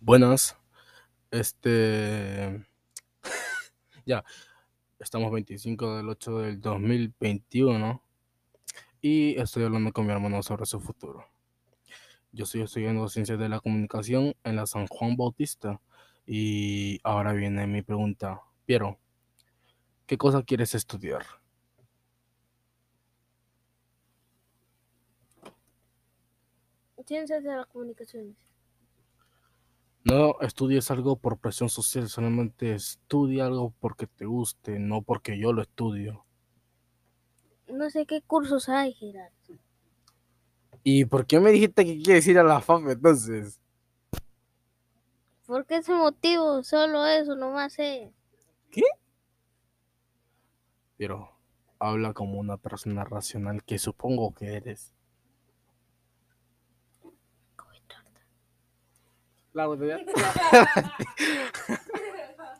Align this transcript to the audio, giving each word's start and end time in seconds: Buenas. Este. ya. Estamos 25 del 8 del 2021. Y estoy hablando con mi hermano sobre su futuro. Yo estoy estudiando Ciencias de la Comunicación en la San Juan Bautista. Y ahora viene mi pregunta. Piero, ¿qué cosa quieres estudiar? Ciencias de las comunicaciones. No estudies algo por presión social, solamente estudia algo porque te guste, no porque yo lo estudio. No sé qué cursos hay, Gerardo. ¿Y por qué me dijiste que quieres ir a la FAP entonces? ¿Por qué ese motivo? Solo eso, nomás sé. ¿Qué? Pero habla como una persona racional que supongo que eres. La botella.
Buenas. 0.00 0.56
Este. 1.30 2.64
ya. 4.06 4.24
Estamos 5.00 5.32
25 5.32 5.96
del 5.96 6.08
8 6.08 6.38
del 6.38 6.60
2021. 6.60 8.02
Y 9.02 9.38
estoy 9.40 9.64
hablando 9.64 9.92
con 9.92 10.06
mi 10.06 10.12
hermano 10.12 10.42
sobre 10.42 10.66
su 10.66 10.80
futuro. 10.80 11.24
Yo 12.32 12.44
estoy 12.44 12.62
estudiando 12.62 13.08
Ciencias 13.08 13.38
de 13.38 13.48
la 13.48 13.60
Comunicación 13.60 14.34
en 14.44 14.56
la 14.56 14.66
San 14.66 14.86
Juan 14.86 15.16
Bautista. 15.16 15.80
Y 16.26 17.00
ahora 17.02 17.32
viene 17.32 17.66
mi 17.66 17.82
pregunta. 17.82 18.42
Piero, 18.66 18.98
¿qué 20.06 20.16
cosa 20.16 20.42
quieres 20.44 20.74
estudiar? 20.74 21.24
Ciencias 27.04 27.42
de 27.42 27.56
las 27.56 27.66
comunicaciones. 27.66 28.36
No 30.08 30.40
estudies 30.40 30.90
algo 30.90 31.16
por 31.16 31.36
presión 31.36 31.68
social, 31.68 32.08
solamente 32.08 32.72
estudia 32.72 33.44
algo 33.44 33.74
porque 33.78 34.06
te 34.06 34.24
guste, 34.24 34.78
no 34.78 35.02
porque 35.02 35.38
yo 35.38 35.52
lo 35.52 35.60
estudio. 35.60 36.24
No 37.68 37.90
sé 37.90 38.06
qué 38.06 38.22
cursos 38.22 38.70
hay, 38.70 38.94
Gerardo. 38.94 39.34
¿Y 40.82 41.04
por 41.04 41.26
qué 41.26 41.40
me 41.40 41.50
dijiste 41.50 41.84
que 41.84 42.00
quieres 42.00 42.26
ir 42.26 42.38
a 42.38 42.42
la 42.42 42.62
FAP 42.62 42.88
entonces? 42.88 43.60
¿Por 45.46 45.66
qué 45.66 45.76
ese 45.76 45.92
motivo? 45.92 46.62
Solo 46.62 47.04
eso, 47.04 47.36
nomás 47.36 47.74
sé. 47.74 48.10
¿Qué? 48.70 48.84
Pero 50.96 51.32
habla 51.78 52.14
como 52.14 52.38
una 52.38 52.56
persona 52.56 53.04
racional 53.04 53.62
que 53.62 53.78
supongo 53.78 54.32
que 54.34 54.54
eres. 54.54 54.94
La 59.52 59.66
botella. 59.66 59.98